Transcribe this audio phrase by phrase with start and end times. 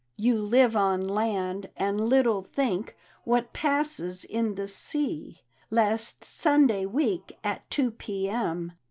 [0.27, 7.37] "You live on land, and little think What passes in the sea; Last Sunday week,
[7.43, 8.27] at 2 p.
[8.27, 8.71] m..